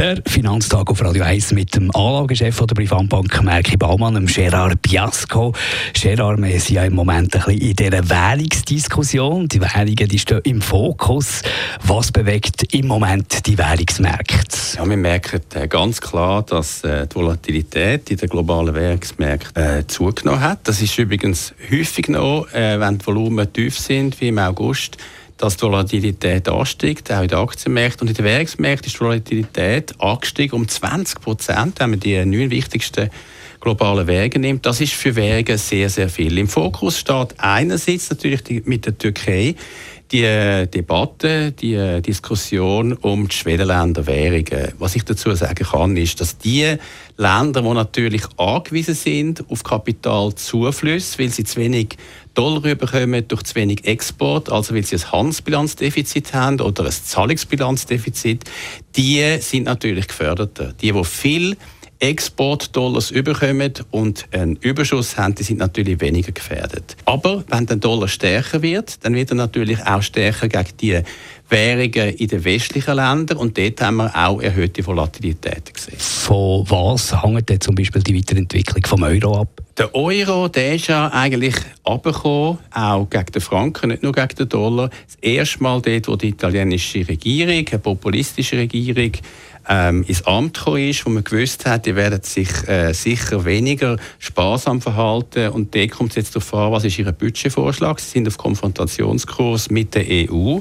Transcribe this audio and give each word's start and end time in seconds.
der 0.00 0.22
Finanztag 0.26 0.90
auf 0.90 1.04
Radio 1.04 1.24
1 1.24 1.52
mit 1.52 1.76
dem 1.76 1.94
Anlagechef 1.94 2.56
der 2.56 2.74
Privatbank 2.74 3.42
Merki 3.42 3.76
Baumann, 3.76 4.14
dem 4.14 4.24
Gerard 4.24 4.80
Biasco. 4.80 5.52
Gerard, 5.92 6.40
wir 6.40 6.58
sind 6.58 6.76
ja 6.76 6.84
im 6.84 6.94
Moment 6.94 7.36
ein 7.36 7.42
bisschen 7.42 7.60
in 7.60 7.76
dieser 7.76 8.08
Währungsdiskussion. 8.08 9.46
Die 9.48 9.60
Währungen 9.60 10.08
die 10.08 10.18
stehen 10.18 10.40
im 10.44 10.62
Fokus. 10.62 11.42
Was 11.84 12.12
bewegt 12.12 12.72
im 12.72 12.86
Moment 12.86 13.46
die 13.46 13.58
Währungsmärkte? 13.58 14.78
Ja, 14.78 14.88
wir 14.88 14.96
merken 14.96 15.42
äh, 15.52 15.68
ganz 15.68 16.00
klar, 16.00 16.44
dass 16.44 16.82
äh, 16.82 17.06
die 17.06 17.14
Volatilität 17.14 18.10
in 18.10 18.16
den 18.16 18.28
globalen 18.30 18.74
Währungsmärkten 18.74 19.62
äh, 19.62 19.86
zugenommen 19.86 20.40
hat. 20.40 20.60
Das 20.64 20.80
ist 20.80 20.98
übrigens 20.98 21.52
häufig 21.70 22.08
noch, 22.08 22.46
wenn 22.54 22.96
die 22.96 23.06
Volumen 23.06 23.52
tief 23.52 23.78
sind, 23.78 24.18
wie 24.22 24.28
im 24.28 24.38
August 24.38 24.96
dass 25.40 25.56
die 25.56 25.62
Volatilität 25.62 26.48
ansteigt, 26.48 27.10
auch 27.10 27.22
in 27.22 27.28
den 27.28 27.38
Aktienmärkten. 27.38 28.02
Und 28.02 28.10
in 28.10 28.14
den 28.14 28.24
Währungsmärkten 28.24 28.86
ist 28.86 28.96
die 28.96 29.00
Volatilität 29.00 29.94
angestiegen 29.98 30.56
um 30.56 30.68
20 30.68 31.20
Prozent, 31.20 31.80
wenn 31.80 31.90
man 31.90 32.00
die 32.00 32.24
neun 32.24 32.50
wichtigsten 32.50 33.10
globalen 33.60 34.06
Währungen 34.06 34.42
nimmt. 34.42 34.66
Das 34.66 34.80
ist 34.80 34.92
für 34.92 35.16
Währungen 35.16 35.56
sehr, 35.56 35.88
sehr 35.88 36.08
viel. 36.08 36.36
Im 36.38 36.48
Fokus 36.48 36.98
steht 36.98 37.34
einerseits 37.38 38.10
natürlich 38.10 38.42
die, 38.42 38.62
mit 38.64 38.86
der 38.86 38.98
Türkei 38.98 39.54
die 40.12 40.66
Debatte, 40.66 41.52
die 41.52 41.74
äh, 41.74 42.00
Diskussion 42.00 42.94
um 42.94 43.28
die 43.28 43.34
Schwellenländer 43.34 44.06
Währungen. 44.06 44.72
Was 44.78 44.96
ich 44.96 45.04
dazu 45.04 45.34
sagen 45.34 45.64
kann, 45.64 45.96
ist, 45.96 46.20
dass 46.20 46.36
die 46.36 46.76
Länder, 47.16 47.62
die 47.62 47.68
natürlich 47.68 48.22
angewiesen 48.36 48.94
sind 48.94 49.44
auf 49.48 49.62
Kapitalzuflüsse, 49.62 51.18
weil 51.18 51.28
sie 51.28 51.44
zu 51.44 51.60
wenig 51.60 51.96
Dollar 52.34 52.74
bekommen 52.74 53.26
durch 53.28 53.42
zu 53.44 53.54
wenig 53.54 53.84
Export, 53.84 54.50
also 54.50 54.74
weil 54.74 54.84
sie 54.84 54.96
ein 54.96 55.12
Handelsbilanzdefizit 55.12 56.34
haben 56.34 56.60
oder 56.60 56.86
ein 56.86 56.92
Zahlungsbilanzdefizit, 56.92 58.44
die 58.96 59.38
sind 59.40 59.64
natürlich 59.64 60.08
geförderter. 60.08 60.72
Die, 60.80 60.92
die 60.92 61.04
viel 61.04 61.56
Exportdollars 62.00 63.10
überkommen 63.10 63.72
und 63.90 64.26
einen 64.32 64.56
Überschuss 64.56 65.16
haben, 65.18 65.34
die 65.34 65.42
sind 65.42 65.58
natürlich 65.58 66.00
weniger 66.00 66.32
gefährdet. 66.32 66.96
Aber 67.04 67.44
wenn 67.48 67.66
der 67.66 67.76
Dollar 67.76 68.08
stärker 68.08 68.62
wird, 68.62 69.04
dann 69.04 69.14
wird 69.14 69.30
er 69.30 69.36
natürlich 69.36 69.84
auch 69.86 70.02
stärker 70.02 70.48
gegen 70.48 70.76
die 70.80 71.02
Währungen 71.50 72.14
in 72.14 72.28
den 72.28 72.44
westlichen 72.44 72.94
Ländern 72.94 73.36
und 73.36 73.58
dort 73.58 73.80
haben 73.82 73.96
wir 73.96 74.14
auch 74.16 74.40
erhöhte 74.40 74.86
Volatilität 74.86 75.74
gesehen. 75.74 75.98
Von 75.98 76.64
was 76.70 77.22
hängt 77.22 77.48
denn 77.48 77.60
zum 77.60 77.74
Beispiel 77.74 78.02
die 78.02 78.16
Weiterentwicklung 78.16 78.86
vom 78.86 79.02
Euro 79.02 79.40
ab? 79.40 79.60
Der 79.76 79.94
Euro, 79.94 80.48
der 80.48 80.76
ist 80.76 80.86
ja 80.86 81.08
eigentlich 81.08 81.54
abgekommen, 81.84 82.58
auch 82.70 83.08
gegen 83.10 83.32
den 83.32 83.40
Franken, 83.40 83.88
nicht 83.88 84.02
nur 84.02 84.12
gegen 84.12 84.34
den 84.36 84.48
Dollar. 84.48 84.90
Das 85.06 85.16
erste 85.20 85.62
Mal 85.62 85.80
dort, 85.82 86.08
wo 86.08 86.16
die 86.16 86.28
italienische 86.28 87.06
Regierung, 87.06 87.66
eine 87.66 87.78
populistische 87.78 88.56
Regierung, 88.56 89.12
ähm, 89.70 90.04
ins 90.08 90.26
Amt 90.26 90.58
gekommen 90.58 90.88
ist, 90.88 91.06
wo 91.06 91.10
man 91.10 91.22
gewusst 91.22 91.64
hat, 91.64 91.86
die 91.86 91.94
werden 91.94 92.22
sich 92.22 92.50
äh, 92.68 92.92
sicher 92.92 93.44
weniger 93.44 93.96
sparsam 94.18 94.82
verhalten. 94.82 95.48
Und 95.50 95.74
da 95.74 95.86
kommt 95.86 96.10
es 96.10 96.16
jetzt 96.16 96.34
darauf 96.34 96.52
an, 96.52 96.72
was 96.72 96.84
ist 96.84 96.98
ihr 96.98 97.10
Budgetvorschlag. 97.12 98.00
Sie 98.00 98.10
sind 98.10 98.26
auf 98.26 98.36
Konfrontationskurs 98.36 99.70
mit 99.70 99.94
der 99.94 100.04
EU. 100.08 100.58